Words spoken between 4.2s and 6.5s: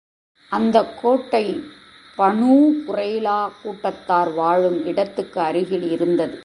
வாழும் இடத்துக்கு அருகில் இருந்தது.